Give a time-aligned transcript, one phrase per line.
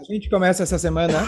[0.00, 1.26] A gente começa essa semana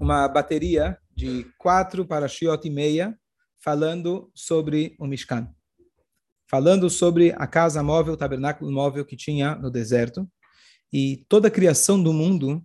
[0.00, 3.16] uma bateria de quatro para Shiot e meia,
[3.62, 5.48] falando sobre o Mishkan.
[6.50, 10.28] Falando sobre a casa móvel, o tabernáculo móvel que tinha no deserto.
[10.92, 12.60] E toda a criação do mundo,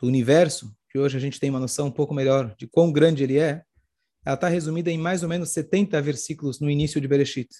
[0.00, 3.22] do universo, que hoje a gente tem uma noção um pouco melhor de quão grande
[3.22, 3.62] ele é,
[4.26, 7.50] ela está resumida em mais ou menos 70 versículos no início de Bereshit.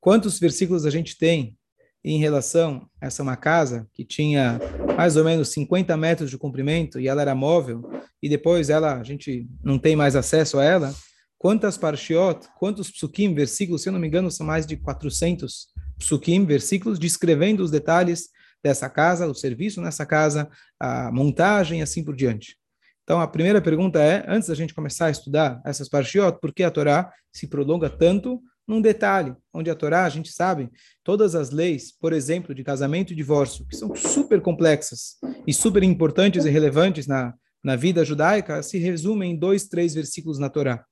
[0.00, 1.56] Quantos versículos a gente tem
[2.04, 4.60] em relação a essa uma casa que tinha
[4.96, 7.82] mais ou menos 50 metros de comprimento e ela era móvel
[8.22, 10.94] e depois ela a gente não tem mais acesso a ela,
[11.38, 16.44] quantas parshiot, quantos psukim, versículos, se eu não me engano, são mais de 400 psukim,
[16.44, 18.28] versículos descrevendo os detalhes
[18.62, 20.48] dessa casa, o serviço nessa casa,
[20.80, 22.56] a montagem e assim por diante.
[23.02, 26.62] Então, a primeira pergunta é, antes da gente começar a estudar essas parshiot, por que
[26.62, 30.70] a Torá se prolonga tanto num detalhe, onde a Torá, a gente sabe,
[31.02, 35.82] todas as leis, por exemplo, de casamento e divórcio, que são super complexas e super
[35.82, 40.84] importantes e relevantes na, na vida judaica, se resumem em dois, três versículos na Torá.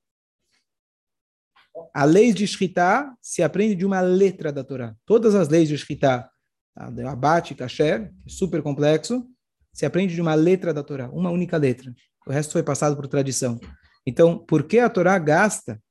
[1.93, 4.95] A lei de Shritá se aprende de uma letra da Torá.
[5.05, 6.29] Todas as leis de Shritá,
[6.75, 7.09] tá?
[7.09, 9.27] abate, kasher, é super complexo,
[9.73, 11.93] se aprende de uma letra da Torá, uma única letra.
[12.27, 13.59] O resto foi passado por tradição.
[14.05, 15.81] Então, por que a Torá gasta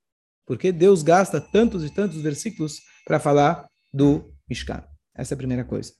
[0.47, 4.83] porque Deus gasta tantos e tantos versículos para falar do Mishkan.
[5.15, 5.93] Essa é a primeira coisa.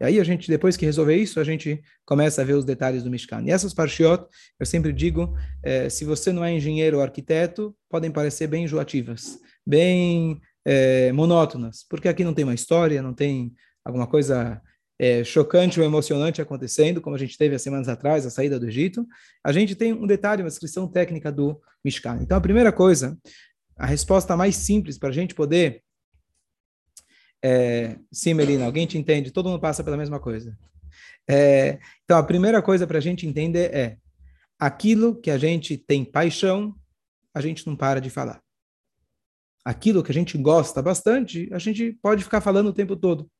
[0.00, 3.02] E aí a gente, depois que resolver isso, a gente começa a ver os detalhes
[3.02, 3.42] do Mishkan.
[3.42, 4.24] E essas parshiot,
[4.58, 9.38] eu sempre digo, é, se você não é engenheiro ou arquiteto, podem parecer bem enjoativas,
[9.66, 13.52] bem é, monótonas, porque aqui não tem uma história, não tem
[13.84, 14.62] alguma coisa
[14.98, 18.66] é, chocante ou emocionante acontecendo, como a gente teve há semanas atrás, a saída do
[18.66, 19.06] Egito.
[19.44, 22.18] A gente tem um detalhe, uma descrição técnica do Mishkan.
[22.22, 23.18] Então, a primeira coisa
[23.80, 25.82] a resposta mais simples para a gente poder.
[27.42, 29.30] É, sim, Melina, alguém te entende?
[29.30, 30.54] Todo mundo passa pela mesma coisa.
[31.26, 33.96] É, então, a primeira coisa para a gente entender é:
[34.58, 36.76] aquilo que a gente tem paixão,
[37.32, 38.42] a gente não para de falar.
[39.64, 43.30] Aquilo que a gente gosta bastante, a gente pode ficar falando o tempo todo.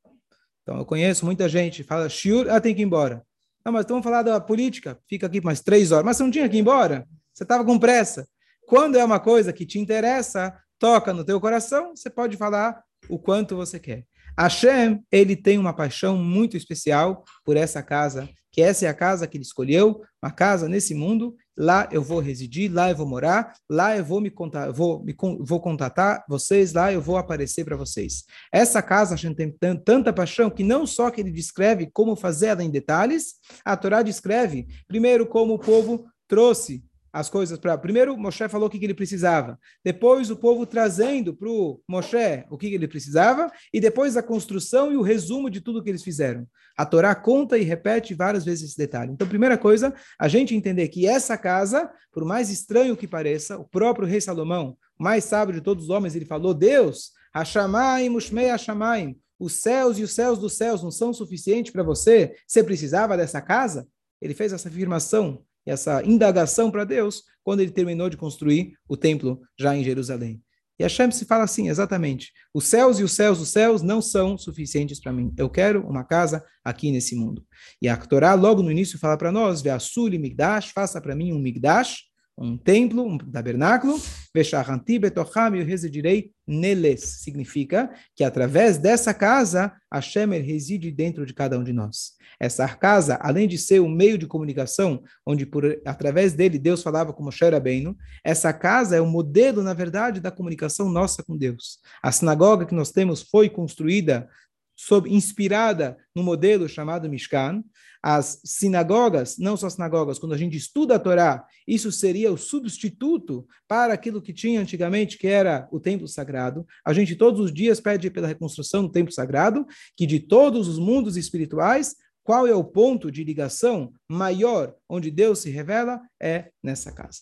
[0.63, 3.23] Então, eu conheço muita gente, fala, Shur, ah, tem que ir embora.
[3.63, 6.05] Não, mas vamos falar da política, fica aqui mais três horas.
[6.05, 7.07] Mas você não tinha que ir embora?
[7.31, 8.27] Você estava com pressa.
[8.71, 13.19] Quando é uma coisa que te interessa, toca no teu coração, você pode falar o
[13.19, 14.05] quanto você quer.
[14.39, 19.27] Hashem, ele tem uma paixão muito especial por essa casa, que essa é a casa
[19.27, 23.53] que ele escolheu, uma casa nesse mundo, lá eu vou residir, lá eu vou morar,
[23.69, 27.75] lá eu vou me contar, vou, me, vou contatar vocês, lá eu vou aparecer para
[27.75, 28.23] vocês.
[28.53, 32.63] Essa casa gente tem tanta paixão que não só que ele descreve como fazer ela
[32.63, 33.33] em detalhes,
[33.65, 37.77] a Torá descreve primeiro como o povo trouxe as coisas para.
[37.77, 39.59] Primeiro, Moshe falou o que, que ele precisava.
[39.83, 43.51] Depois, o povo trazendo para o Moshe o que, que ele precisava.
[43.73, 46.47] E depois, a construção e o resumo de tudo que eles fizeram.
[46.77, 49.11] A Torá conta e repete várias vezes esse detalhe.
[49.11, 53.65] Então, primeira coisa, a gente entender que essa casa, por mais estranho que pareça, o
[53.65, 59.17] próprio rei Salomão, mais sábio de todos os homens, ele falou: Deus, Hashamayim, Mushmei Hashamayim.
[59.39, 62.35] Os céus e os céus dos céus não são suficientes para você?
[62.45, 63.87] Você precisava dessa casa?
[64.21, 69.41] Ele fez essa afirmação essa indagação para Deus quando ele terminou de construir o templo
[69.57, 70.41] já em Jerusalém.
[70.79, 72.31] E Hashem se fala assim, exatamente.
[72.51, 75.31] Os céus e os céus dos céus não são suficientes para mim.
[75.37, 77.45] Eu quero uma casa aqui nesse mundo.
[77.79, 81.39] E a Torá, logo no início, fala para nós, Ve'asuli migdash, faça para mim um
[81.39, 82.05] migdash,
[82.37, 83.99] um templo, um tabernáculo,
[84.33, 87.21] Veshahanti betocham, eu residirei neles.
[87.21, 92.13] Significa que através dessa casa, Hashem reside dentro de cada um de nós.
[92.39, 97.13] Essa casa, além de ser um meio de comunicação, onde por, através dele Deus falava
[97.13, 101.37] com Moshe Rabbeinu, essa casa é o um modelo, na verdade, da comunicação nossa com
[101.37, 101.79] Deus.
[102.01, 104.27] A sinagoga que nós temos foi construída
[104.75, 107.63] sob, inspirada no modelo chamado Mishkan.
[108.03, 113.47] As sinagogas, não só sinagogas, quando a gente estuda a Torá, isso seria o substituto
[113.67, 116.65] para aquilo que tinha antigamente, que era o templo sagrado.
[116.83, 120.79] A gente todos os dias pede pela reconstrução do templo sagrado, que de todos os
[120.79, 126.01] mundos espirituais, qual é o ponto de ligação maior onde Deus se revela?
[126.19, 127.21] É nessa casa.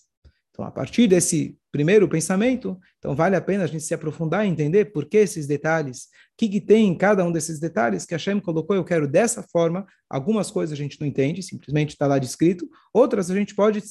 [0.50, 4.50] Então, a partir desse primeiro pensamento, então vale a pena a gente se aprofundar e
[4.50, 6.07] entender por que esses detalhes, o
[6.38, 9.44] que, que tem em cada um desses detalhes que a Hashem colocou, eu quero dessa
[9.44, 13.81] forma, algumas coisas a gente não entende, simplesmente está lá descrito, outras a gente pode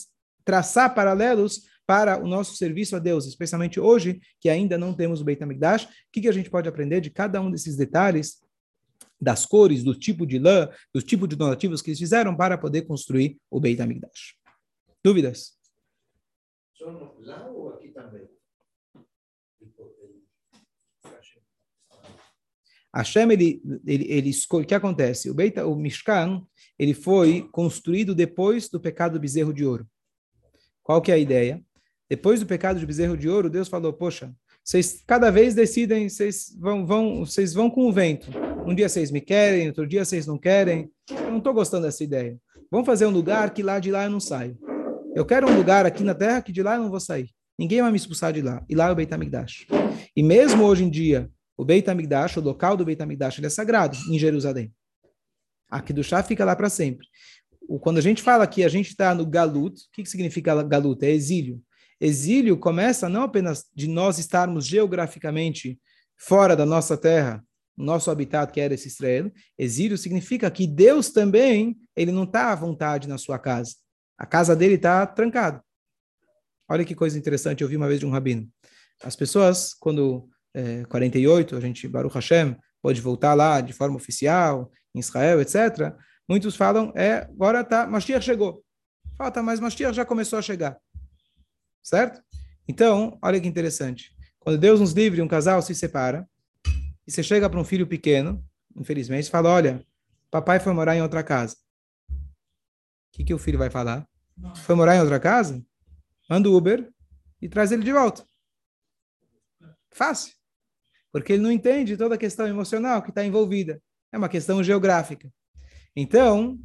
[0.44, 5.24] traçar paralelos para o nosso serviço a Deus, especialmente hoje, que ainda não temos o
[5.24, 8.40] Beit HaMikdash, o que, que a gente pode aprender de cada um desses detalhes,
[9.20, 12.82] das cores, do tipo de lã, do tipo de donativos que eles fizeram para poder
[12.82, 14.34] construir o Beit HaMikdash.
[15.02, 15.57] Dúvidas?
[16.78, 18.28] Só lá ou aqui também?
[22.94, 25.28] Hashem, ele, ele, ele o que acontece?
[25.28, 26.46] O, Beita, o Mishkan,
[26.78, 29.88] ele foi construído depois do pecado do bezerro de ouro.
[30.80, 31.60] Qual que é a ideia?
[32.08, 34.32] Depois do pecado de bezerro de ouro, Deus falou, poxa,
[34.62, 38.30] vocês cada vez decidem, vocês vão, vão, vocês vão com o vento.
[38.64, 40.92] Um dia vocês me querem, outro dia vocês não querem.
[41.10, 42.40] Eu não estou gostando dessa ideia.
[42.70, 44.56] Vamos fazer um lugar que lá de lá eu não saio.
[45.18, 47.28] Eu quero um lugar aqui na terra que de lá eu não vou sair.
[47.58, 48.64] Ninguém vai me expulsar de lá.
[48.68, 49.66] E lá é o Beit HaMikdash.
[50.14, 53.50] E mesmo hoje em dia, o Beit HaMikdash, o local do Beit HaMikdash, ele é
[53.50, 54.72] sagrado em Jerusalém.
[55.68, 57.04] Aqui do chá fica lá para sempre.
[57.80, 61.04] Quando a gente fala que a gente está no Galut, o que, que significa Galut?
[61.04, 61.60] É exílio.
[62.00, 65.80] Exílio começa não apenas de nós estarmos geograficamente
[66.16, 67.44] fora da nossa terra,
[67.76, 69.32] nosso habitat que era esse Israel.
[69.58, 73.72] Exílio significa que Deus também, ele não está à vontade na sua casa.
[74.18, 75.62] A casa dele está trancada.
[76.68, 78.46] Olha que coisa interessante, eu vi uma vez de um rabino.
[79.02, 84.70] As pessoas, quando é, 48, a gente, Baruch Hashem, pode voltar lá de forma oficial,
[84.94, 85.94] em Israel, etc.
[86.28, 88.62] Muitos falam, é, agora tá, Mashiach chegou.
[89.16, 90.76] Fala, tá, mas Mashiach já começou a chegar.
[91.82, 92.20] Certo?
[92.66, 94.12] Então, olha que interessante.
[94.38, 96.28] Quando Deus nos livre, um casal se separa,
[97.06, 98.44] e você chega para um filho pequeno,
[98.76, 99.82] infelizmente, e fala, olha,
[100.30, 101.56] papai foi morar em outra casa.
[103.12, 104.06] Que, que o filho vai falar?
[104.64, 105.64] Foi morar em outra casa?
[106.28, 106.90] Manda o Uber
[107.40, 108.24] e traz ele de volta.
[109.90, 110.32] Fácil.
[111.10, 113.82] Porque ele não entende toda a questão emocional que está envolvida.
[114.12, 115.32] É uma questão geográfica.
[115.96, 116.58] Então,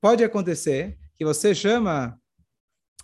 [0.00, 2.18] pode acontecer que você chama,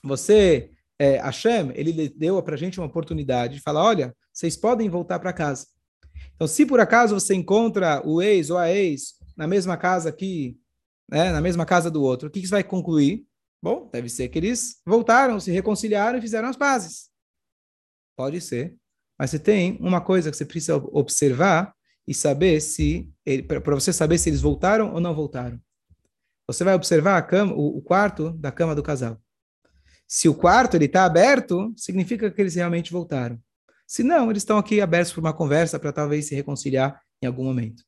[0.03, 4.89] você, é, Hashem, ele deu para a gente uma oportunidade de falar, olha, vocês podem
[4.89, 5.67] voltar para casa.
[6.35, 10.59] Então, se por acaso você encontra o ex ou a ex na mesma casa aqui,
[11.11, 13.27] né, na mesma casa do outro, o que, que vai concluir?
[13.63, 17.09] Bom, deve ser que eles voltaram, se reconciliaram e fizeram as pazes.
[18.17, 18.77] Pode ser.
[19.19, 21.75] Mas você tem uma coisa que você precisa observar
[22.07, 23.11] e saber se,
[23.47, 25.59] para você saber se eles voltaram ou não voltaram.
[26.47, 29.19] Você vai observar a cama, o, o quarto da cama do casal.
[30.07, 33.41] Se o quarto ele está aberto, significa que eles realmente voltaram.
[33.87, 37.45] Se não, eles estão aqui abertos para uma conversa para talvez se reconciliar em algum
[37.45, 37.83] momento.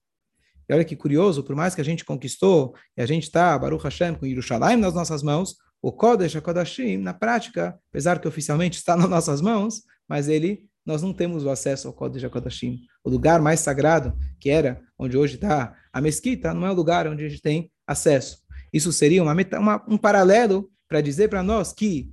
[0.69, 3.85] E olha que curioso, por mais que a gente conquistou e a gente está, Baruch
[3.85, 8.97] Hashem, com Yerushalayim nas nossas mãos, o Kodesh HaKodashim, na prática, apesar que oficialmente está
[8.99, 12.81] nas nossas mãos, mas ele, nós não temos o acesso ao Kodesh HaKodashim.
[13.05, 17.07] O lugar mais sagrado, que era onde hoje está a mesquita, não é o lugar
[17.07, 18.39] onde a gente tem acesso.
[18.73, 22.11] Isso seria uma, uma, um paralelo para dizer para nós que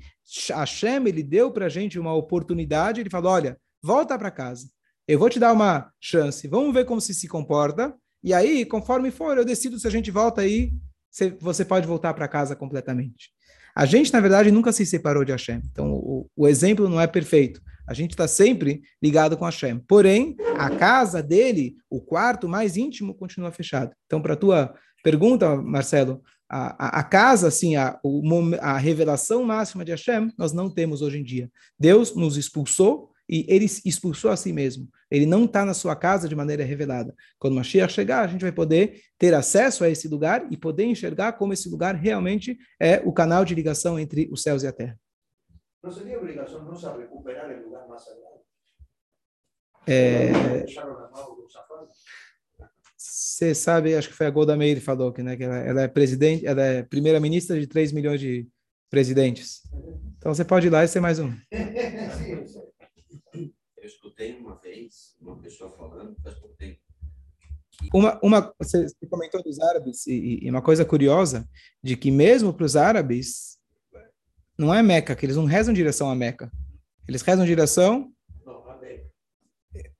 [0.49, 4.67] Hashem, ele deu para a gente uma oportunidade, ele falou, olha, volta para casa,
[5.07, 7.93] eu vou te dar uma chance, vamos ver como se se comporta,
[8.23, 10.71] e aí, conforme for, eu decido se a gente volta aí,
[11.39, 13.31] você pode voltar para casa completamente.
[13.75, 15.61] A gente, na verdade, nunca se separou de Hashem.
[15.71, 17.61] Então, o, o exemplo não é perfeito.
[17.87, 19.79] A gente está sempre ligado com Hashem.
[19.87, 23.91] Porém, a casa dele, o quarto mais íntimo, continua fechado.
[24.05, 24.73] Então, para a tua
[25.03, 28.21] pergunta, Marcelo, a, a, a casa, assim, a, o,
[28.61, 31.49] a revelação máxima de Hashem, nós não temos hoje em dia.
[31.77, 34.87] Deus nos expulsou e ele expulsou a si mesmo.
[35.09, 37.15] Ele não está na sua casa de maneira revelada.
[37.39, 41.33] Quando Mashiach chegar, a gente vai poder ter acesso a esse lugar e poder enxergar
[41.33, 44.99] como esse lugar realmente é o canal de ligação entre os céus e a terra.
[45.83, 48.41] Não seria obrigação nossa recuperar o lugar mais sagrado?
[49.85, 50.31] É...
[52.95, 55.81] Você sabe, acho que foi a Golda Meir que falou que, né, que ela, ela
[55.81, 58.47] é presidente, ela é primeira-ministra de 3 milhões de
[58.89, 59.61] presidentes.
[60.17, 61.33] Então você pode ir lá e ser mais um.
[63.83, 66.79] Eu escutei uma vez uma pessoa falando, faz pouco tempo.
[67.93, 71.45] Uma, uma, você comentou dos árabes, e, e uma coisa curiosa,
[71.83, 73.57] de que mesmo para os árabes,
[74.57, 76.49] não é Meca, que eles não rezam direção a Meca.
[77.09, 78.09] Eles rezam direção...
[78.45, 79.11] Não, a Meca.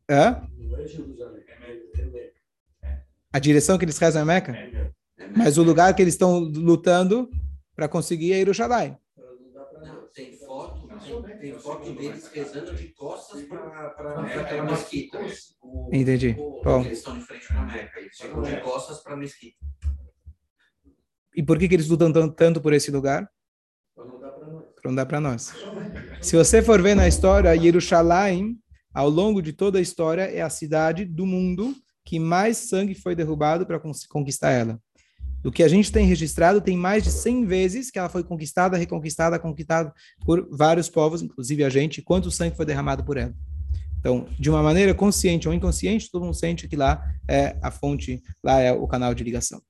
[0.10, 0.50] Hã?
[0.58, 3.06] Não é Jerusalém, é Meca.
[3.34, 4.56] A direção que eles rezam é Meca?
[4.56, 4.96] É Meca.
[5.36, 7.30] Mas o lugar que eles estão lutando
[7.76, 8.98] para conseguir é Jerusalém
[11.44, 13.90] tem foto deles rezando de costas para
[14.40, 15.20] aquela mesquita.
[15.92, 16.38] Entendi.
[16.64, 16.86] Bom.
[16.86, 19.58] Eles estão de frente para a Meca, eles ficam de costas para a mesquita.
[21.36, 23.30] E por que, que eles lutam tanto por esse lugar?
[23.94, 24.06] Para
[24.86, 25.54] não dar para nós.
[26.22, 28.58] Se você for ver na história, Jerusalém,
[28.94, 33.16] ao longo de toda a história, é a cidade do mundo que mais sangue foi
[33.16, 34.80] derrubado para conquistar ela
[35.44, 38.78] do que a gente tem registrado, tem mais de 100 vezes que ela foi conquistada,
[38.78, 39.94] reconquistada, conquistada
[40.26, 43.36] por vários povos, inclusive a gente, quanto sangue foi derramado por ela.
[44.00, 48.24] Então, de uma maneira consciente ou inconsciente, todo mundo sente que lá é a fonte,
[48.44, 49.62] lá é o canal de ligação.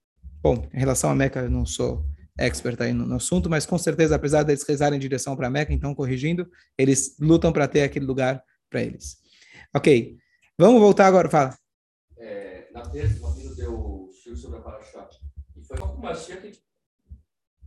[0.41, 2.05] Bom, em relação à Meca, eu não sou
[2.37, 5.49] expert aí no, no assunto, mas com certeza, apesar deles rezarem em direção para a
[5.49, 9.17] Meca, então, corrigindo, eles lutam para ter aquele lugar para eles.
[9.75, 10.17] Ok,
[10.57, 11.55] vamos voltar agora, fala.
[12.17, 15.07] É, na terça, o deu sobre a Paraxá.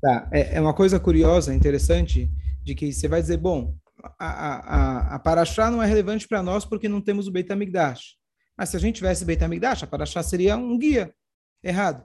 [0.00, 2.30] Tá, é, é uma coisa curiosa, interessante,
[2.62, 3.74] de que você vai dizer, bom,
[4.18, 8.16] a, a, a Paraxá não é relevante para nós porque não temos o Beit HaMikdash.
[8.56, 11.14] Mas se a gente tivesse Beit HaMikdash, a Paraxá seria um guia.
[11.62, 12.04] Errado.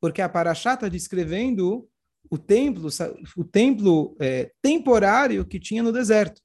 [0.00, 1.88] Porque a Paraxá está descrevendo
[2.30, 2.88] o templo,
[3.36, 6.40] o templo é, temporário que tinha no deserto.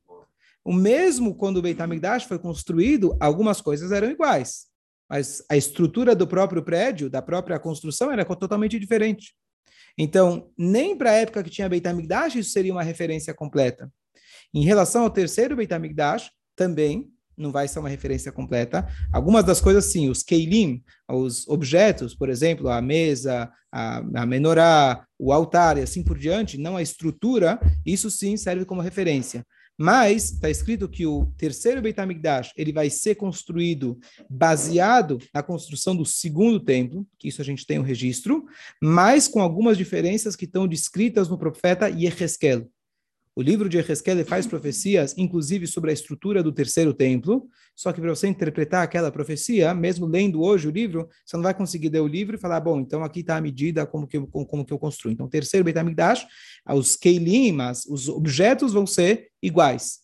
[0.63, 4.66] O mesmo quando o Beit HaMikdash foi construído, algumas coisas eram iguais,
[5.09, 9.33] mas a estrutura do próprio prédio, da própria construção, era totalmente diferente.
[9.97, 13.91] Então, nem para a época que tinha Beit HaMikdash isso seria uma referência completa.
[14.53, 18.87] Em relação ao terceiro Beit HaMikdash, também não vai ser uma referência completa.
[19.13, 25.05] Algumas das coisas, sim, os keilim, os objetos, por exemplo, a mesa, a, a menorá,
[25.19, 29.45] o altar e assim por diante, não a estrutura, isso sim serve como referência.
[29.77, 35.95] Mas está escrito que o terceiro Beit HaMikdash ele vai ser construído baseado na construção
[35.95, 38.45] do segundo templo, que isso a gente tem o um registro,
[38.81, 42.67] mas com algumas diferenças que estão descritas no profeta Yehezkel.
[43.37, 48.01] O livro de Ezequiel faz profecias, inclusive sobre a estrutura do terceiro templo, só que
[48.01, 51.99] para você interpretar aquela profecia, mesmo lendo hoje o livro, você não vai conseguir ler
[51.99, 54.73] o livro e falar, bom, então aqui está a medida como que, eu, como, que
[54.73, 55.11] eu construo.
[55.11, 56.25] Então, o terceiro Beit HaMikdash,
[56.67, 57.55] os Keilim,
[57.87, 59.99] os objetos vão ser iguais.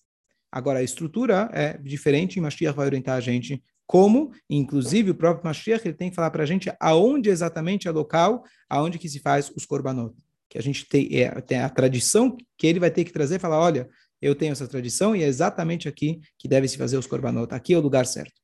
[0.52, 5.44] Agora, a estrutura é diferente e Mashiach vai orientar a gente como, inclusive, o próprio
[5.44, 9.18] Mashiach ele tem que falar para a gente aonde exatamente é local, aonde que se
[9.18, 10.14] faz os korbanot
[10.54, 13.40] que a gente tem, é, tem a tradição que ele vai ter que trazer e
[13.40, 13.90] falar, olha,
[14.22, 17.52] eu tenho essa tradição e é exatamente aqui que deve se fazer os korbanot.
[17.52, 18.40] Aqui é o lugar certo.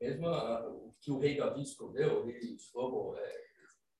[0.00, 3.36] Mesmo o que o rei Davi escondeu, o rei Shlomo, é...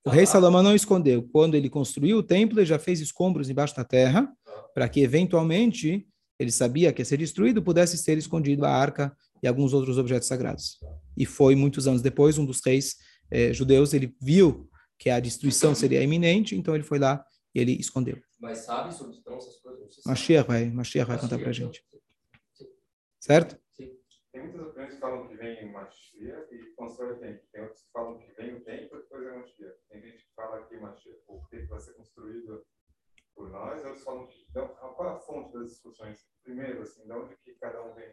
[0.05, 1.23] O rei Salomão não escondeu.
[1.33, 4.29] Quando ele construiu o templo, ele já fez escombros embaixo da terra,
[4.75, 6.09] para que eventualmente
[6.41, 10.27] ele sabia que ia ser destruído, pudesse ser escondido a arca e alguns outros objetos
[10.27, 10.81] sagrados.
[11.17, 12.97] E foi muitos anos depois, um dos reis
[13.31, 17.25] eh, judeus, ele viu que a destruição seria iminente, então ele foi lá
[17.55, 18.19] e ele escondeu.
[18.41, 20.01] Mas sabe sobre então, essas coisas?
[20.05, 21.85] Mashiach vai, Mashiach vai contar para a gente.
[23.21, 23.59] Certo?
[23.73, 23.91] Sim.
[24.33, 27.43] Tem muitas opiniões que falam que vem Mashiach e constrói o templo.
[27.53, 29.77] Tem outros que falam que vem o templo e depois é Mashiach.
[29.89, 32.65] Tem gente que fala que Mashiach, o templo vai ser construído
[33.35, 34.47] por nós, outros falam que...
[34.51, 36.27] Então, qual é a fonte das discussões?
[36.43, 38.13] Primeiro, assim, de onde que cada um vem?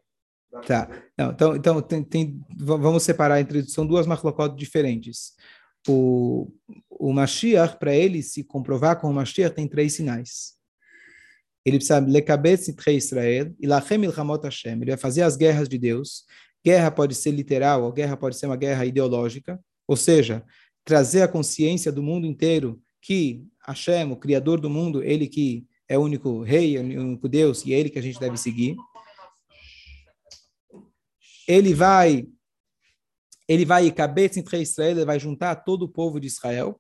[0.61, 0.87] Tá.
[1.17, 3.63] Não, então, então tem, tem, vamos separar entre.
[3.63, 5.33] São duas maclocotes diferentes
[5.87, 6.51] o,
[6.89, 10.53] o Mashiach, para ele se comprovar com o Mashiach, tem três sinais.
[11.65, 14.73] Ele precisa lekabetz itrei Israel e lachem ilhamot Hashem.
[14.73, 16.25] Ele vai fazer as guerras de Deus.
[16.63, 19.59] Guerra pode ser literal, ou guerra pode ser uma guerra ideológica.
[19.87, 20.43] Ou seja,
[20.83, 25.97] trazer a consciência do mundo inteiro que Hashem, o Criador do mundo, ele que é
[25.97, 28.75] o único rei, o único Deus, e é ele que a gente deve seguir.
[31.47, 32.25] Ele vai
[33.47, 36.79] ele vai cabeça entre Israel, ele vai juntar todo o povo de Israel.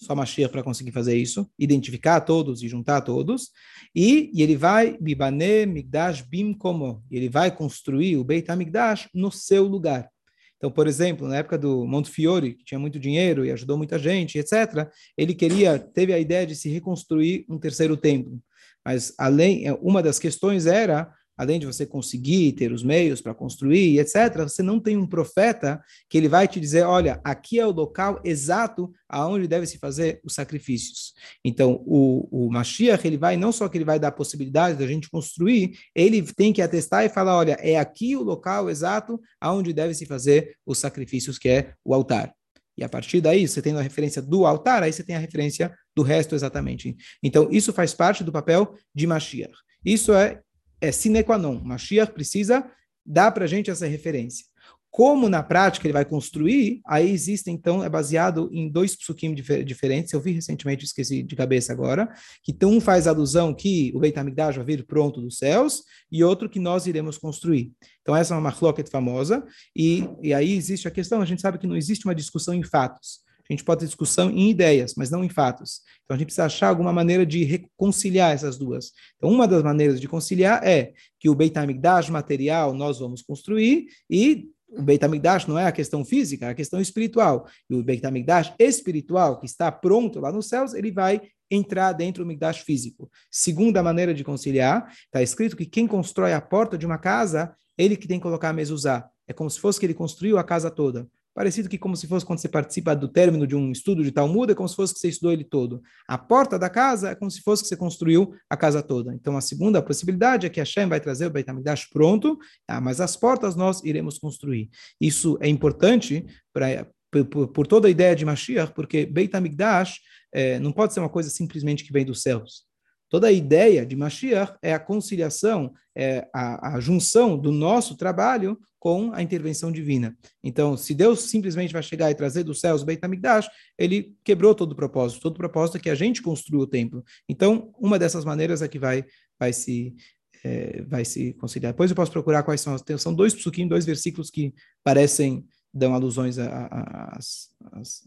[0.00, 3.50] Só Mashiach para conseguir fazer isso, identificar todos e juntar todos.
[3.94, 7.02] E, e ele vai Bibane Migdash Bim como.
[7.10, 10.08] Ele vai construir o Beit HaMikdash no seu lugar.
[10.56, 14.38] Então, por exemplo, na época do Montefiore, que tinha muito dinheiro e ajudou muita gente,
[14.38, 18.40] etc., ele queria, teve a ideia de se reconstruir um terceiro templo.
[18.84, 24.00] Mas além, uma das questões era além de você conseguir ter os meios para construir,
[24.00, 27.70] etc., você não tem um profeta que ele vai te dizer, olha, aqui é o
[27.70, 31.14] local exato aonde deve se fazer os sacrifícios.
[31.44, 34.86] Então, o, o Mashiach, ele vai, não só que ele vai dar a possibilidade da
[34.86, 39.72] gente construir, ele tem que atestar e falar, olha, é aqui o local exato aonde
[39.72, 42.34] deve se fazer os sacrifícios, que é o altar.
[42.76, 45.72] E a partir daí, você tem a referência do altar, aí você tem a referência
[45.96, 46.96] do resto exatamente.
[47.22, 49.52] Então, isso faz parte do papel de Mashiach.
[49.84, 50.40] Isso é
[50.80, 51.60] é sine qua non.
[51.62, 52.64] Mashiach precisa
[53.04, 54.46] dar para a gente essa referência.
[54.90, 59.62] Como na prática ele vai construir, aí existe, então, é baseado em dois psukim difer
[59.62, 60.12] diferentes.
[60.12, 62.08] Eu vi recentemente, esqueci de cabeça agora,
[62.42, 66.48] que um faz alusão que o Beit HaMikdash vai vir pronto dos céus, e outro
[66.48, 67.70] que nós iremos construir.
[68.00, 69.44] Então, essa é uma machloket famosa,
[69.76, 72.62] e, e aí existe a questão, a gente sabe que não existe uma discussão em
[72.62, 73.20] fatos.
[73.48, 75.80] A gente pode ter discussão em ideias, mas não em fatos.
[76.04, 78.92] Então a gente precisa achar alguma maneira de reconciliar essas duas.
[79.16, 83.86] Então uma das maneiras de conciliar é que o Beit HaMikdash material nós vamos construir
[84.10, 87.48] e o Beit HaMikdash não é a questão física, é a questão espiritual.
[87.70, 92.22] E o Beit HaMikdash espiritual, que está pronto lá nos céus, ele vai entrar dentro
[92.22, 93.10] do Mikdash físico.
[93.30, 97.96] Segunda maneira de conciliar, está escrito que quem constrói a porta de uma casa, ele
[97.96, 99.08] que tem que colocar a mezuzá.
[99.26, 102.26] É como se fosse que ele construiu a casa toda parecido que como se fosse
[102.26, 104.98] quando você participa do término de um estudo de Talmud, é como se fosse que
[104.98, 105.80] você estudou ele todo.
[106.08, 109.14] A porta da casa é como se fosse que você construiu a casa toda.
[109.14, 113.00] Então, a segunda possibilidade é que Hashem vai trazer o Beit HaMikdash pronto, ah, mas
[113.00, 114.68] as portas nós iremos construir.
[115.00, 116.88] Isso é importante para
[117.30, 120.00] por, por, toda a ideia de Mashiach, porque Beit HaMikdash
[120.34, 122.67] é, não pode ser uma coisa simplesmente que vem dos céus.
[123.08, 128.58] Toda a ideia de Mashiach é a conciliação, é a, a, junção do nosso trabalho
[128.78, 130.16] com a intervenção divina.
[130.42, 134.54] Então, se Deus simplesmente vai chegar e trazer dos céus o Beit HaMikdash, ele quebrou
[134.54, 135.22] todo o propósito.
[135.22, 137.02] Todo o propósito é que a gente construa o templo.
[137.28, 139.04] Então, uma dessas maneiras é que vai,
[139.38, 139.96] vai se
[140.44, 141.72] é, vai se conciliar.
[141.72, 142.84] Depois eu posso procurar quais são as...
[142.98, 147.48] São dois psukim, dois versículos que parecem dão alusões às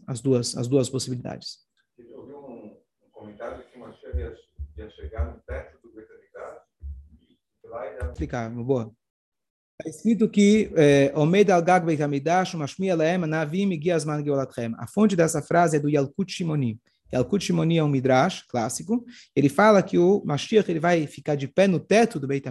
[0.06, 1.58] as duas, as duas possibilidades.
[1.98, 4.40] Eu vi um, um comentário que Mashiach
[4.76, 6.04] ia, chegar no teto do e
[7.64, 8.10] ia...
[8.10, 8.92] Explicar, boa.
[9.78, 14.74] Está escrito que é, Omed al Gag Beit HaMikdash, Mashmiya Lehem, Navim Giazman Geolatchem.
[14.78, 16.80] A fonte dessa frase é do Yalkut Shimoni.
[17.12, 19.04] Yalkut Shimoni é um midrash clássico.
[19.34, 22.44] Ele fala que o Mashiach ele vai ficar de pé no teto do Beit.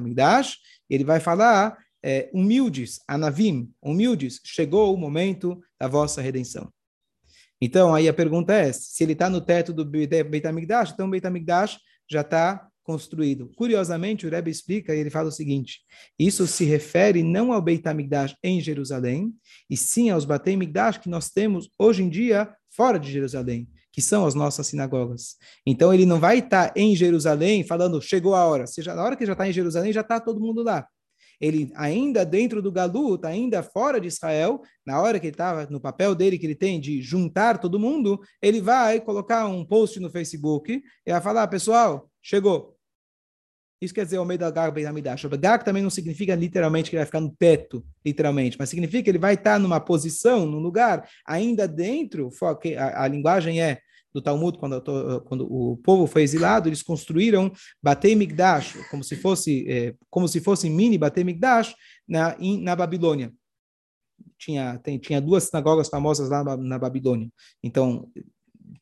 [0.89, 6.71] Ele vai falar é, humildes, Anavim, humildes, chegou o momento da vossa redenção.
[7.59, 11.09] Então, aí a pergunta é, se ele está no teto do Beit HaMikdash, então o
[11.09, 11.25] Beit
[12.11, 13.49] já está construído.
[13.55, 15.81] Curiosamente, o Rebbe explica, e ele fala o seguinte,
[16.17, 19.33] isso se refere não ao Beit HaMikdash em Jerusalém,
[19.69, 24.01] e sim aos Beit HaMikdash que nós temos hoje em dia fora de Jerusalém, que
[24.01, 25.35] são as nossas sinagogas.
[25.65, 28.65] Então, ele não vai estar tá em Jerusalém falando, chegou a hora.
[28.65, 30.87] Seja, na hora que já está em Jerusalém, já está todo mundo lá
[31.41, 35.81] ele ainda dentro do Galut, ainda fora de Israel, na hora que ele estava no
[35.81, 40.11] papel dele que ele tem de juntar todo mundo, ele vai colocar um post no
[40.11, 42.77] Facebook e vai falar, pessoal, chegou.
[43.81, 45.25] Isso quer dizer o meio da Gag Beitamidash.
[45.39, 49.09] Gag também não significa literalmente que ele vai ficar no teto, literalmente, mas significa que
[49.09, 52.29] ele vai estar numa posição, num lugar, ainda dentro,
[52.77, 53.79] a, a linguagem é
[54.13, 54.81] do Talmud, quando,
[55.25, 57.51] quando, o povo foi exilado, eles construíram
[57.81, 61.75] Batei Migdash, como se fosse, é, como se fosse mini Batei Migdash,
[62.07, 63.33] na, in, na Babilônia.
[64.37, 67.29] Tinha, tem, tinha duas sinagogas famosas lá na, na Babilônia.
[67.63, 68.09] Então,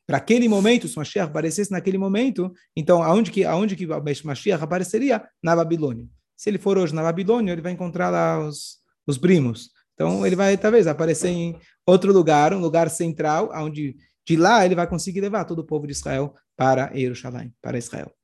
[0.06, 3.86] para aquele momento, se Mashiach aparecesse naquele momento, então aonde que, aonde que
[4.24, 5.22] Mashiach apareceria?
[5.42, 6.06] Na Babilônia.
[6.36, 9.70] Se ele for hoje na Babilônia, ele vai encontrar lá os, os primos.
[9.94, 13.96] Então, ele vai, talvez, aparecer em outro lugar, um lugar central, onde
[14.30, 18.14] de lá ele vai conseguir levar todo o povo de Israel para Jerusalém, para Israel.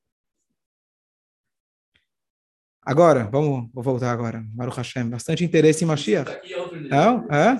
[2.80, 4.44] Agora, vamos vou voltar agora.
[4.54, 6.30] Baruch Hashem, bastante interesse em Mashiach.
[6.88, 7.26] Não?
[7.28, 7.56] É?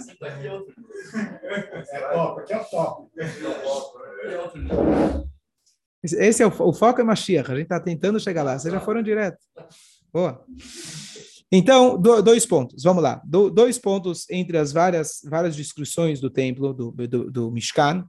[6.05, 7.51] Esse é o, o foco é Mashiach.
[7.51, 8.57] A gente está tentando chegar lá.
[8.57, 9.39] Vocês já foram direto.
[10.13, 10.45] Boa.
[11.51, 12.85] Então, do, dois pontos.
[12.85, 13.21] Vamos lá.
[13.25, 18.09] Do, dois pontos entre as várias, várias descrições do templo, do, do, do Mishkan.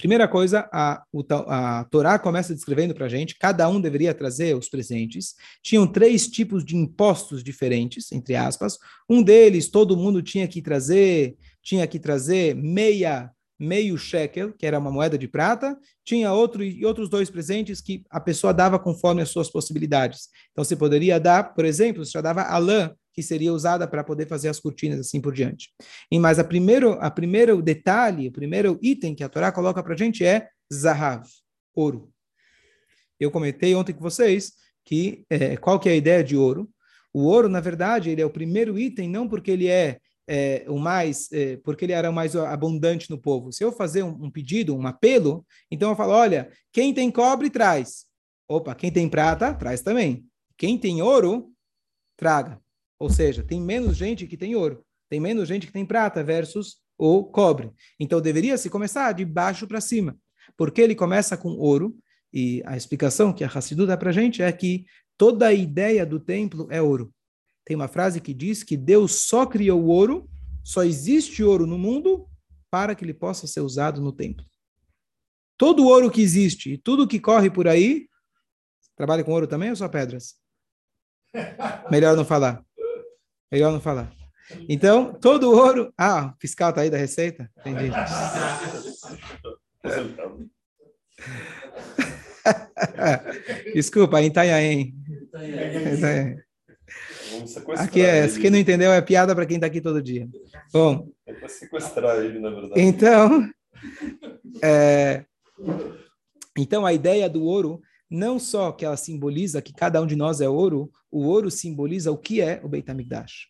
[0.00, 1.04] Primeira coisa, a,
[1.46, 5.34] a Torá começa descrevendo para a gente, cada um deveria trazer os presentes.
[5.62, 8.78] Tinham três tipos de impostos diferentes, entre aspas.
[9.10, 14.78] Um deles, todo mundo tinha que trazer, tinha que trazer meia meio shekel, que era
[14.78, 19.20] uma moeda de prata, tinha outro e outros dois presentes que a pessoa dava conforme
[19.20, 20.30] as suas possibilidades.
[20.50, 24.02] Então, você poderia dar, por exemplo, você já dava a lã, que seria usada para
[24.02, 25.70] poder fazer as cortinas, assim por diante.
[26.10, 29.94] E mas a primeiro, a primeiro detalhe, o primeiro item que a Torá coloca para
[29.94, 31.28] a gente é zahav,
[31.74, 32.10] ouro.
[33.18, 34.52] Eu comentei ontem com vocês
[34.84, 36.68] que é, qual que é a ideia de ouro.
[37.12, 40.78] O ouro, na verdade, ele é o primeiro item, não porque ele é, é o
[40.78, 43.52] mais, é, porque ele era o mais abundante no povo.
[43.52, 47.50] Se eu fazer um, um pedido, um apelo, então eu falo, olha, quem tem cobre
[47.50, 48.06] traz.
[48.48, 50.24] Opa, quem tem prata traz também.
[50.56, 51.52] Quem tem ouro
[52.16, 52.60] traga.
[53.00, 56.76] Ou seja, tem menos gente que tem ouro, tem menos gente que tem prata versus
[56.98, 57.72] o cobre.
[57.98, 60.16] Então deveria se começar de baixo para cima.
[60.56, 61.96] Porque ele começa com ouro,
[62.32, 64.84] e a explicação que a Hassidu dá para a gente é que
[65.16, 67.12] toda a ideia do templo é ouro.
[67.64, 70.28] Tem uma frase que diz que Deus só criou o ouro,
[70.62, 72.28] só existe ouro no mundo
[72.70, 74.44] para que ele possa ser usado no templo.
[75.56, 78.06] Todo o ouro que existe e tudo que corre por aí,
[78.94, 80.34] trabalha com ouro também ou só pedras?
[81.90, 82.64] Melhor não falar.
[83.50, 84.12] Melhor não falar.
[84.68, 85.92] Então, todo o ouro.
[85.96, 87.50] Ah, o fiscal está aí da Receita?
[87.58, 87.90] Entendi.
[93.74, 94.94] Desculpa, em Itanhaém.
[97.76, 100.28] Aqui é, se quem não entendeu, é piada para quem está aqui todo dia.
[100.72, 101.08] Bom.
[101.26, 102.80] É para sequestrar ele, na verdade.
[102.80, 103.48] Então,
[104.62, 105.24] é,
[106.56, 110.40] então a ideia do ouro não só que ela simboliza que cada um de nós
[110.40, 113.46] é ouro, o ouro simboliza o que é o Beit HaMikdash.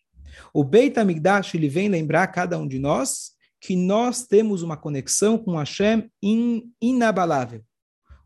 [0.52, 5.36] O Beit HaMikdash, ele vem lembrar cada um de nós que nós temos uma conexão
[5.36, 7.62] com Hashem in, inabalável.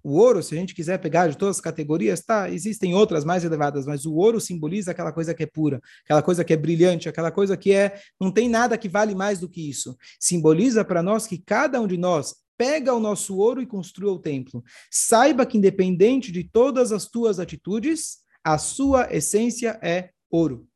[0.03, 3.43] O ouro, se a gente quiser pegar de todas as categorias, tá, existem outras mais
[3.43, 7.09] elevadas, mas o ouro simboliza aquela coisa que é pura, aquela coisa que é brilhante,
[7.09, 9.97] aquela coisa que é não tem nada que vale mais do que isso.
[10.21, 14.19] Simboliza para nós que cada um de nós pega o nosso ouro e construa o
[14.19, 14.63] templo.
[14.91, 20.69] Saiba que independente de todas as tuas atitudes, a sua essência é ouro.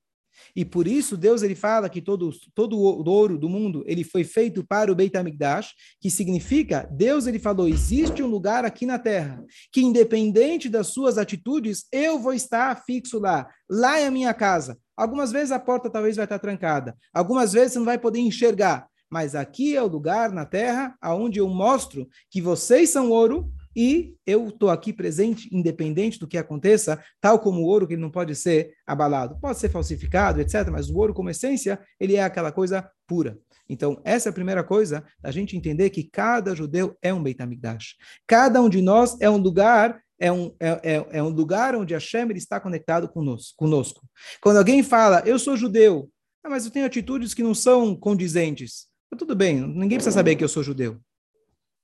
[0.55, 4.25] E por isso Deus ele fala que todo, todo o ouro do mundo ele foi
[4.25, 8.99] feito para o Beit HaMikdash, que significa Deus ele falou existe um lugar aqui na
[8.99, 13.49] terra que independente das suas atitudes eu vou estar fixo lá.
[13.69, 14.79] Lá é a minha casa.
[14.97, 16.97] Algumas vezes a porta talvez vai estar trancada.
[17.13, 18.89] Algumas vezes você não vai poder enxergar.
[19.11, 24.17] Mas aqui é o lugar na terra aonde eu mostro que vocês são ouro e
[24.27, 28.11] eu estou aqui presente, independente do que aconteça, tal como o ouro, que ele não
[28.11, 29.39] pode ser abalado.
[29.41, 33.39] Pode ser falsificado, etc., mas o ouro, como essência, ele é aquela coisa pura.
[33.69, 37.41] Então, essa é a primeira coisa, a gente entender que cada judeu é um Beit
[37.41, 37.95] HaMikdash.
[38.27, 41.95] Cada um de nós é um lugar é um, é, é, é um lugar onde
[41.95, 44.05] a Shem está conectado conosco.
[44.41, 46.11] Quando alguém fala, eu sou judeu,
[46.43, 48.88] ah, mas eu tenho atitudes que não são condizentes.
[49.17, 51.01] Tudo bem, ninguém precisa saber que eu sou judeu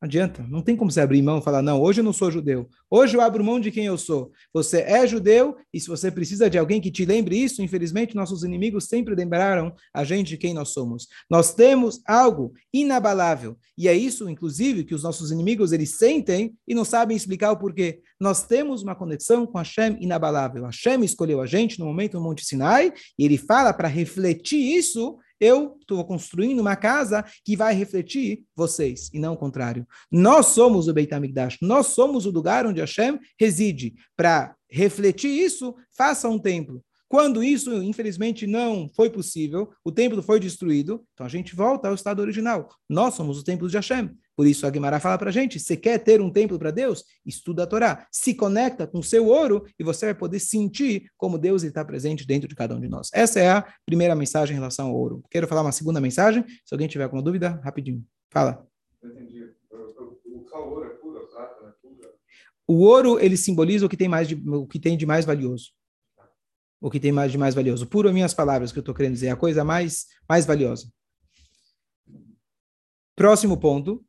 [0.05, 2.69] adianta, não tem como você abrir mão e falar, não, hoje eu não sou judeu.
[2.91, 4.31] Hoje eu abro mão de quem eu sou.
[4.53, 8.45] Você é judeu e se você precisa de alguém que te lembre isso, infelizmente nossos
[8.45, 11.09] inimigos sempre lembraram a gente de quem nós somos.
[11.29, 16.75] Nós temos algo inabalável e é isso, inclusive, que os nossos inimigos eles sentem e
[16.75, 18.01] não sabem explicar o porquê.
[18.21, 20.65] Nós temos uma conexão com Hashem inabalável.
[20.65, 25.19] Hashem escolheu a gente no momento no Monte Sinai e ele fala para refletir isso
[25.41, 29.87] eu estou construindo uma casa que vai refletir vocês, e não o contrário.
[30.11, 33.95] Nós somos o Beit HaMikdash, nós somos o lugar onde Hashem reside.
[34.17, 36.83] Para refletir isso, faça um templo.
[37.09, 41.95] Quando isso, infelizmente, não foi possível, o templo foi destruído, então a gente volta ao
[41.95, 42.69] estado original.
[42.89, 44.11] Nós somos o templo de Hashem.
[44.37, 47.05] Por isso a Guimara fala para a gente, você quer ter um templo para Deus?
[47.25, 48.07] Estuda a Torá.
[48.11, 52.27] Se conecta com o seu ouro e você vai poder sentir como Deus está presente
[52.27, 53.11] dentro de cada um de nós.
[53.13, 55.23] Essa é a primeira mensagem em relação ao ouro.
[55.31, 56.45] Quero falar uma segunda mensagem.
[56.65, 58.05] Se alguém tiver alguma dúvida, rapidinho.
[58.31, 58.67] Fala.
[59.03, 59.53] Entendi.
[59.71, 62.15] O ouro é prata é pura?
[62.67, 65.73] O ouro, ele simboliza o que tem, mais de, o que tem de mais valioso
[66.85, 67.87] o que tem mais de mais valioso.
[67.87, 70.87] Puro minhas palavras que eu estou querendo dizer, a coisa mais, mais valiosa.
[73.17, 74.05] Próximo ponto.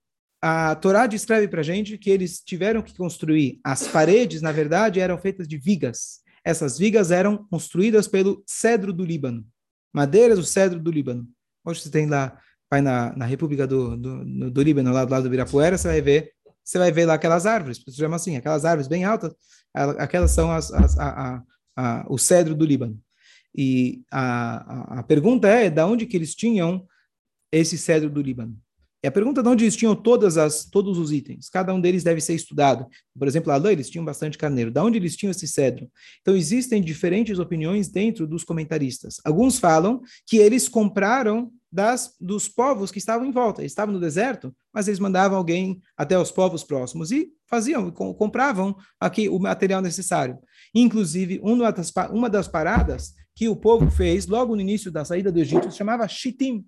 [0.47, 3.60] A Torá descreve para a gente que eles tiveram que construir.
[3.63, 6.19] As paredes, na verdade, eram feitas de vigas.
[6.43, 9.43] Essas vigas eram construídas pelo cedro do Líbano.
[9.91, 11.27] Madeiras do cedro do Líbano.
[11.65, 15.23] Hoje você tem lá, vai na, na República do, do, do Líbano, lá do lado
[15.23, 16.31] do Ibirapuera, você vai ver
[16.63, 19.34] você vai ver lá aquelas árvores, se chama assim, aquelas árvores bem altas,
[19.99, 21.43] aquelas são as, as a, a,
[21.75, 22.99] a, o cedro do Líbano.
[23.55, 26.88] E a pergunta é, da onde que eles tinham
[27.51, 28.60] esse cedro do Líbano?
[29.06, 31.48] E a pergunta é de onde eles tinham todas as, todos os itens.
[31.48, 32.88] Cada um deles deve ser estudado.
[33.15, 34.72] Por exemplo, a lã, eles tinham bastante carneiro.
[34.72, 35.88] Da onde eles tinham esse cedro?
[36.22, 39.22] Então, existem diferentes opiniões dentro dos comentaristas.
[39.24, 43.62] Alguns falam que eles compraram das, dos povos que estavam em volta.
[43.62, 48.76] Eles estavam no deserto, mas eles mandavam alguém até os povos próximos e faziam, compravam
[49.00, 50.39] aqui o material necessário.
[50.74, 55.32] Inclusive, uma das, uma das paradas que o povo fez logo no início da saída
[55.32, 56.65] do Egito se chamava Shittim.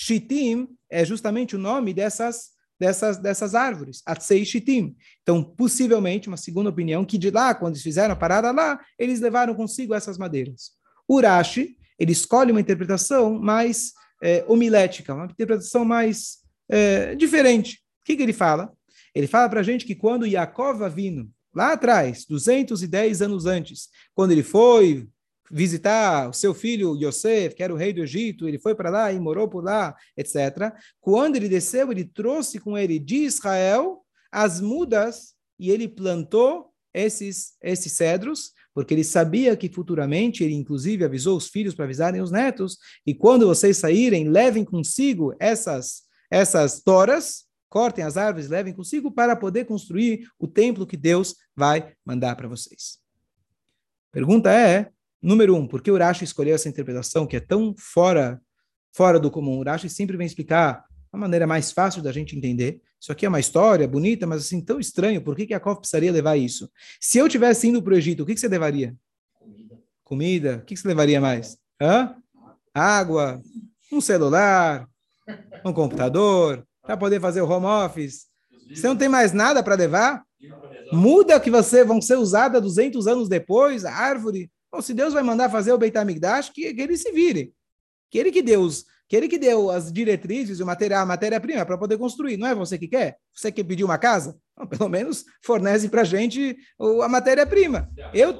[0.00, 4.94] Shittim é justamente o nome dessas dessas, dessas árvores, Atsei Shittim.
[5.22, 9.18] Então, possivelmente, uma segunda opinião, que de lá, quando eles fizeram a parada lá, eles
[9.18, 10.70] levaram consigo essas madeiras.
[11.10, 17.80] Urashi, ele escolhe uma interpretação mais é, homilética, uma interpretação mais é, diferente.
[18.00, 18.72] O que, que ele fala?
[19.12, 24.30] Ele fala para a gente que quando Yaakov vindo lá atrás, 210 anos antes, quando
[24.30, 25.08] ele foi
[25.50, 29.12] visitar o seu filho Yosef, que era o rei do Egito, ele foi para lá
[29.12, 30.72] e morou por lá, etc.
[31.00, 37.54] Quando ele desceu, ele trouxe com ele de Israel as mudas e ele plantou esses,
[37.62, 42.30] esses cedros, porque ele sabia que futuramente, ele inclusive avisou os filhos para avisarem os
[42.30, 49.10] netos, e quando vocês saírem, levem consigo essas, essas toras, cortem as árvores, levem consigo
[49.10, 52.98] para poder construir o templo que Deus vai mandar para vocês.
[54.10, 54.90] Pergunta é,
[55.22, 58.40] número um, por que Urashi escolheu essa interpretação que é tão fora,
[58.92, 59.58] fora do comum?
[59.58, 62.80] Urashi sempre vem explicar a maneira mais fácil da gente entender.
[63.00, 65.22] Isso aqui é uma história bonita, mas assim, tão estranho.
[65.22, 66.70] Por que, que Yaakov precisaria levar isso?
[67.00, 68.94] Se eu tivesse indo para o Egito, o que, que você levaria?
[69.34, 69.78] Comida.
[70.04, 70.56] Comida.
[70.56, 71.56] O que, que você levaria mais?
[71.80, 72.16] Hã?
[72.74, 73.40] Água,
[73.92, 74.88] um celular,
[75.64, 78.26] um computador, para poder fazer o home office.
[78.74, 80.24] Você não tem mais nada para levar?
[80.92, 84.50] Muda que você vão ser usadas 200 anos depois, a árvore.
[84.70, 87.52] Bom, se Deus vai mandar fazer o Beit HaMikdash, que, que ele se vire.
[88.10, 91.64] Que ele que Deus que ele que deu as diretrizes e o material, a matéria-prima
[91.64, 92.36] para poder construir.
[92.36, 93.16] Não é você que quer?
[93.34, 94.38] Você que pediu uma casa?
[94.56, 96.56] Não, pelo menos fornece para a gente
[97.02, 97.90] a matéria-prima.
[98.12, 98.38] Eu...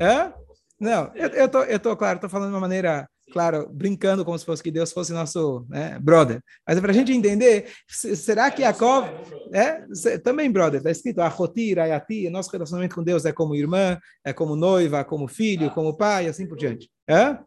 [0.00, 0.32] Hã?
[0.80, 4.38] Não, eu, eu, tô, eu tô, claro, tô falando de uma maneira, claro, brincando como
[4.38, 6.40] se fosse que Deus fosse nosso né, brother.
[6.66, 9.06] Mas é para a gente entender, será que Jacob...
[9.52, 14.32] É, também brother, está escrito, Ahoti, Rayati, nosso relacionamento com Deus é como irmã, é
[14.32, 16.90] como noiva, como filho, como pai, assim por diante.
[17.08, 17.38] É?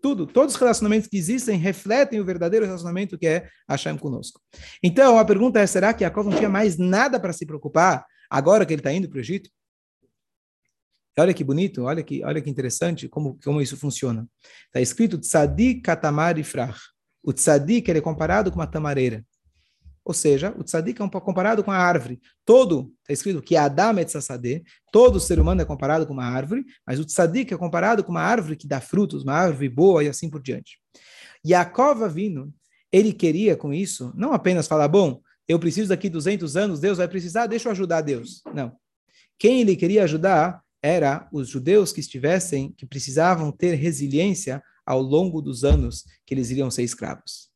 [0.00, 4.40] Tudo, todos os relacionamentos que existem refletem o verdadeiro relacionamento que é Hashem conosco.
[4.82, 8.64] Então, a pergunta é, será que Jacob não tinha mais nada para se preocupar agora
[8.64, 9.50] que ele está indo para o Egito?
[11.18, 14.26] Olha que bonito, olha que, olha que interessante como, como isso funciona.
[14.66, 16.36] Está escrito tzadik katamar.
[17.22, 19.24] O tzadik ele é comparado com uma tamareira.
[20.04, 22.18] Ou seja, o tzadik é comparado com a árvore.
[22.44, 26.64] Todo, está escrito que Adam é tzasadeh, todo ser humano é comparado com uma árvore,
[26.86, 30.08] mas o tzadik é comparado com uma árvore que dá frutos, uma árvore boa e
[30.08, 30.78] assim por diante.
[31.44, 32.50] E a cova vindo,
[32.90, 37.08] ele queria com isso, não apenas falar, bom, eu preciso daqui 200 anos, Deus vai
[37.08, 38.42] precisar, deixa eu ajudar Deus.
[38.54, 38.76] Não.
[39.38, 45.42] Quem ele queria ajudar era os judeus que estivessem, que precisavam ter resiliência ao longo
[45.42, 47.48] dos anos que eles iriam ser escravos.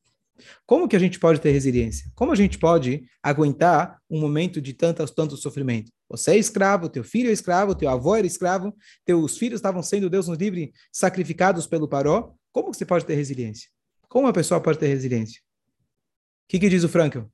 [0.66, 2.10] Como que a gente pode ter resiliência?
[2.14, 5.90] Como a gente pode aguentar um momento de tanto, tanto sofrimento?
[6.08, 10.10] Você é escravo, teu filho é escravo, teu avô era escravo, teus filhos estavam sendo,
[10.10, 12.34] Deus nos livre, sacrificados pelo paró.
[12.52, 13.68] Como que você pode ter resiliência?
[14.08, 15.40] Como uma pessoa pode ter resiliência?
[15.40, 17.30] O que, que diz o Frankel?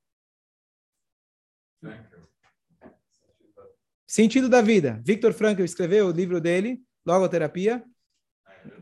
[4.09, 5.03] Sentido da vida.
[5.05, 7.85] Victor Frankl escreveu o livro dele, Logoterapia.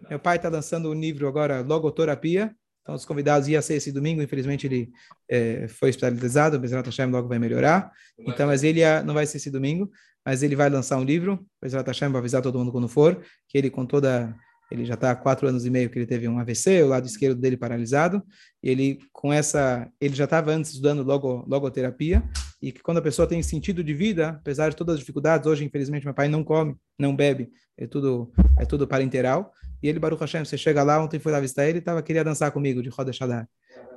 [0.08, 2.54] Meu pai está lançando um livro agora, Logoterapia.
[2.82, 4.22] Então, os convidados iam ser esse domingo.
[4.22, 4.88] Infelizmente, ele
[5.28, 6.56] é, foi hospitalizado.
[6.56, 7.90] O Bezerra Hashem logo vai melhorar.
[8.16, 9.90] Então, mas ele ia, não vai ser esse domingo,
[10.24, 11.34] mas ele vai lançar um livro.
[11.34, 14.32] O Bezerra Hashem vai avisar todo mundo quando for, que ele com toda
[14.70, 17.06] ele já está há quatro anos e meio que ele teve um AVC, o lado
[17.06, 18.22] esquerdo dele paralisado.
[18.62, 22.22] E ele, com essa, ele já estava antes estudando logo, logoterapia.
[22.60, 25.64] E que quando a pessoa tem sentido de vida, apesar de todas as dificuldades, hoje,
[25.64, 29.52] infelizmente, meu pai não come, não bebe, é tudo, é tudo parenteral.
[29.82, 32.50] E ele, Baruch Hashem, você chega lá, ontem foi lá visitar ele, tava, queria dançar
[32.50, 33.48] comigo, de Roda Shadar.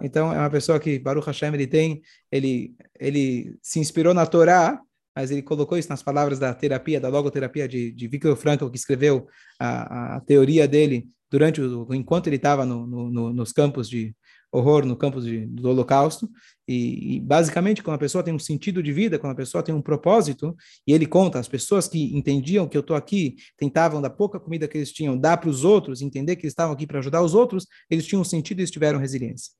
[0.01, 4.79] Então, é uma pessoa que, Baruch Hashem, ele tem, ele, ele se inspirou na Torá,
[5.15, 8.77] mas ele colocou isso nas palavras da terapia, da logoterapia de, de Viktor Frankl, que
[8.77, 9.27] escreveu
[9.59, 14.15] a, a teoria dele durante o, enquanto ele estava no, no, nos campos de
[14.51, 16.29] horror, no campos de, do Holocausto.
[16.67, 19.73] E, e, basicamente, quando a pessoa tem um sentido de vida, quando a pessoa tem
[19.73, 24.09] um propósito, e ele conta, as pessoas que entendiam que eu estou aqui, tentavam da
[24.09, 26.99] pouca comida que eles tinham, dar para os outros, entender que eles estavam aqui para
[26.99, 29.53] ajudar os outros, eles tinham um sentido e eles tiveram resiliência.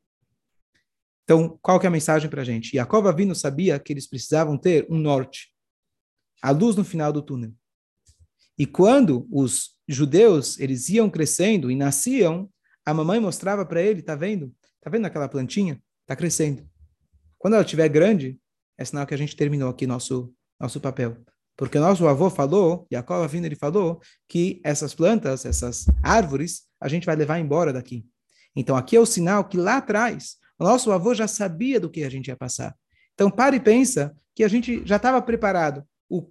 [1.24, 2.72] Então, qual que é a mensagem para a gente?
[2.76, 5.54] Jacob Avino sabia que eles precisavam ter um norte,
[6.42, 7.54] a luz no final do túnel.
[8.58, 12.50] E quando os judeus eles iam crescendo e nasciam,
[12.86, 14.52] a mamãe mostrava para ele, tá vendo?
[14.82, 15.82] Tá vendo aquela plantinha?
[16.06, 16.68] Tá crescendo.
[17.38, 18.40] Quando ela estiver grande,
[18.78, 21.18] é sinal que a gente terminou aqui nosso nosso papel.
[21.56, 27.06] Porque nosso avô falou, Jacob Avino ele falou que essas plantas, essas árvores, a gente
[27.06, 28.06] vai levar embora daqui.
[28.56, 32.04] Então aqui é o sinal que lá atrás o nosso avô já sabia do que
[32.04, 32.76] a gente ia passar.
[33.14, 35.86] Então, pare e pensa que a gente já estava preparado.
[36.10, 36.30] O,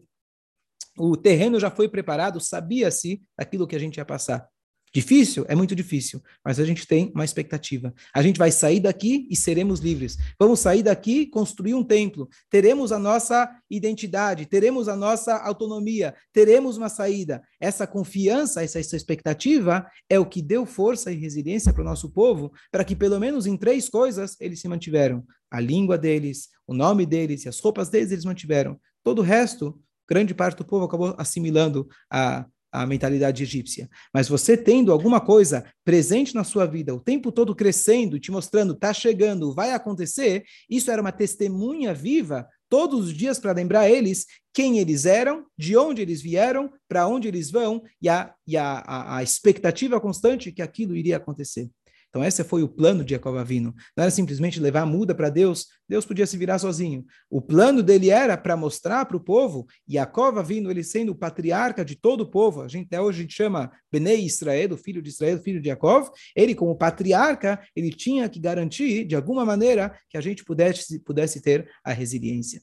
[0.99, 4.49] o terreno já foi preparado, sabia-se aquilo que a gente ia passar.
[4.93, 5.45] Difícil?
[5.49, 7.93] É muito difícil, mas a gente tem uma expectativa.
[8.15, 10.17] A gente vai sair daqui e seremos livres.
[10.39, 12.29] Vamos sair daqui, construir um templo.
[12.51, 17.43] Teremos a nossa identidade, teremos a nossa autonomia, teremos uma saída.
[17.61, 22.11] Essa confiança, essa, essa expectativa é o que deu força e resiliência para o nosso
[22.11, 26.75] povo, para que pelo menos em três coisas eles se mantiveram: a língua deles, o
[26.75, 28.79] nome deles e as roupas deles eles mantiveram.
[29.03, 33.89] Todo o resto, grande parte do povo acabou assimilando a a mentalidade egípcia.
[34.13, 38.75] Mas você tendo alguma coisa presente na sua vida, o tempo todo crescendo, te mostrando,
[38.75, 44.27] está chegando, vai acontecer, isso era uma testemunha viva todos os dias para lembrar eles
[44.53, 48.79] quem eles eram, de onde eles vieram, para onde eles vão e, a, e a,
[48.79, 51.71] a, a expectativa constante que aquilo iria acontecer.
[52.19, 53.73] Então, esse foi o plano de Jacob Avino.
[53.97, 57.07] Não era simplesmente levar a muda para Deus, Deus podia se virar sozinho.
[57.31, 61.15] O plano dele era para mostrar para o povo, e Jacob Avino, ele sendo o
[61.15, 65.41] patriarca de todo o povo, a gente até hoje chama Benei Israel, filho de Israel,
[65.41, 70.21] filho de Jacob, ele como patriarca, ele tinha que garantir, de alguma maneira, que a
[70.21, 72.61] gente pudesse, pudesse ter a resiliência.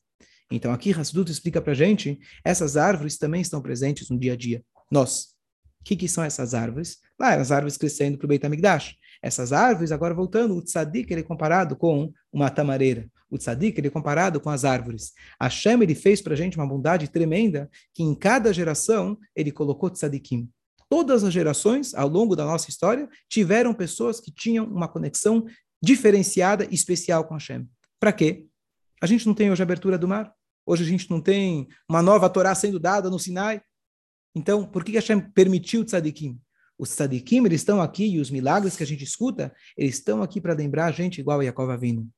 [0.52, 4.36] Então, aqui Hasdut explica para a gente, essas árvores também estão presentes no dia a
[4.36, 4.62] dia.
[4.92, 5.34] Nós.
[5.80, 6.98] O que, que são essas árvores?
[7.18, 11.22] Lá, as árvores crescendo para o Beit HaMikdash essas árvores, agora voltando, o tzadik ele
[11.22, 13.10] é comparado com uma tamareira.
[13.30, 15.14] O tzadik ele é comparado com as árvores.
[15.42, 19.90] Hashem ele fez para a gente uma bondade tremenda que em cada geração ele colocou
[19.90, 20.50] tzadikim.
[20.90, 25.46] Todas as gerações, ao longo da nossa história, tiveram pessoas que tinham uma conexão
[25.82, 27.68] diferenciada e especial com Hashem.
[28.00, 28.46] Para quê?
[29.02, 30.34] A gente não tem hoje a abertura do mar.
[30.66, 33.62] Hoje a gente não tem uma nova Torá sendo dada no Sinai.
[34.36, 36.40] Então, por que Hashem permitiu tzadikim?
[36.78, 40.42] Os tzadikim, eles estão aqui, e os milagres que a gente escuta, eles estão aqui
[40.42, 42.10] para lembrar a gente igual a Yaakov Avinu.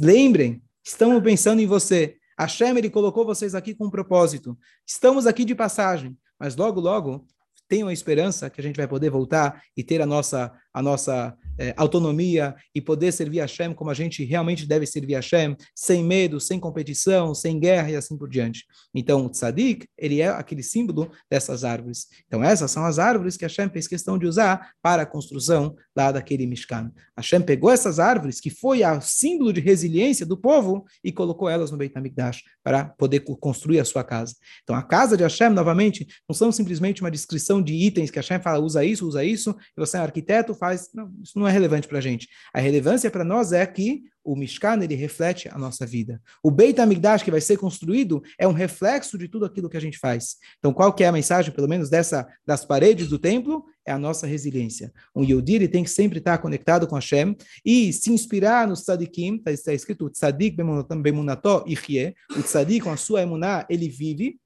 [0.00, 2.16] Lembrem, estamos pensando em você.
[2.38, 4.56] Hashem, ele colocou vocês aqui com um propósito.
[4.86, 7.26] Estamos aqui de passagem, mas logo, logo,
[7.68, 11.36] tenham a esperança que a gente vai poder voltar e ter a nossa, a nossa
[11.58, 15.56] é, autonomia e poder servir a Hashem como a gente realmente deve servir a Hashem,
[15.74, 18.64] sem medo, sem competição, sem guerra e assim por diante.
[18.94, 22.06] Então, o tzadik, ele é aquele símbolo dessas árvores.
[22.26, 26.12] Então, essas são as árvores que Hashem fez questão de usar para a construção lá
[26.12, 26.92] daquele Mishkan.
[27.16, 31.70] Hashem pegou essas árvores, que foi o símbolo de resiliência do povo, e colocou elas
[31.70, 34.34] no Beit HaMikdash para poder construir a sua casa.
[34.62, 38.40] Então, a casa de Hashem, novamente, não são simplesmente uma descrição de itens que Hashem
[38.40, 40.90] fala, usa isso, usa isso, e você é um arquiteto, faz...
[40.92, 42.28] Não, isso não é relevante para a gente.
[42.52, 46.20] A relevância para nós é que o Mishkan, ele reflete a nossa vida.
[46.42, 49.80] O Beit HaMikdash que vai ser construído é um reflexo de tudo aquilo que a
[49.80, 50.36] gente faz.
[50.58, 53.64] Então, qual que é a mensagem, pelo menos, dessa das paredes do templo?
[53.86, 54.92] É a nossa resiliência.
[55.16, 59.50] Um Yehudi, tem que sempre estar conectado com Hashem e se inspirar nos tzadikim, está
[59.64, 60.56] tá escrito, tzadik
[61.02, 64.38] bemunató ichye, o tzadik com a sua emuná, ele vive,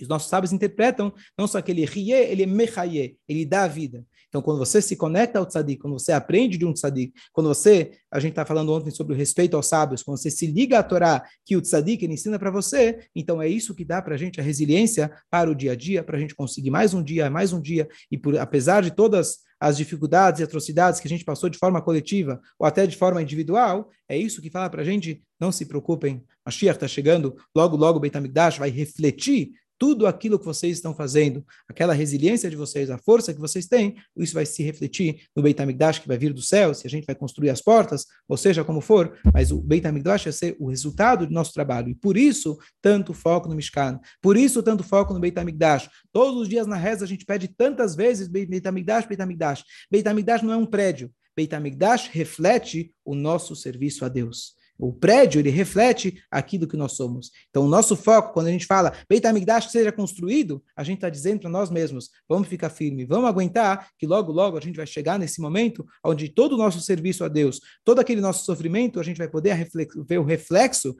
[0.00, 3.68] os nossos sábios interpretam não só que ele rie, ele é mechaye, ele dá a
[3.68, 4.04] vida.
[4.36, 7.92] Então, quando você se conecta ao tzadik, quando você aprende de um tzadik, quando você,
[8.10, 10.82] a gente está falando ontem sobre o respeito aos sábios, quando você se liga à
[10.82, 14.18] Torá, que o tzadik ele ensina para você, então é isso que dá para a
[14.18, 17.30] gente a resiliência para o dia a dia, para a gente conseguir mais um dia,
[17.30, 21.24] mais um dia, e por, apesar de todas as dificuldades e atrocidades que a gente
[21.24, 24.84] passou de forma coletiva ou até de forma individual, é isso que fala para a
[24.84, 29.52] gente, não se preocupem, a Shia está chegando, logo, logo o Beit HaMikdash vai refletir
[29.78, 33.96] tudo aquilo que vocês estão fazendo, aquela resiliência de vocês, a força que vocês têm,
[34.16, 37.04] isso vai se refletir no Beit HaMikdash que vai vir do céu, se a gente
[37.04, 40.68] vai construir as portas, ou seja, como for, mas o Beit HaMikdash vai ser o
[40.68, 41.88] resultado do nosso trabalho.
[41.88, 45.88] E por isso, tanto foco no Mishkan, por isso, tanto foco no Beit HaMikdash.
[46.12, 49.64] Todos os dias na reza a gente pede tantas vezes Beit HaMikdash, Beit HaMikdash.
[49.90, 51.10] Beit HaMikdash não é um prédio.
[51.36, 54.54] Beit HaMikdash reflete o nosso serviço a Deus.
[54.78, 57.30] O prédio, ele reflete aquilo que nós somos.
[57.50, 61.08] Então, o nosso foco, quando a gente fala Beit HaMikdash seja construído, a gente está
[61.08, 64.86] dizendo para nós mesmos, vamos ficar firme, vamos aguentar, que logo, logo a gente vai
[64.86, 69.02] chegar nesse momento onde todo o nosso serviço a Deus, todo aquele nosso sofrimento, a
[69.02, 69.68] gente vai poder
[70.06, 70.96] ver o reflexo,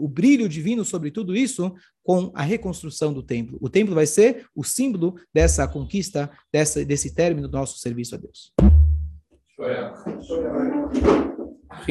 [0.00, 3.58] o brilho divino sobre tudo isso com a reconstrução do templo.
[3.60, 8.18] O templo vai ser o símbolo dessa conquista, dessa, desse término do nosso serviço a
[8.18, 8.52] Deus.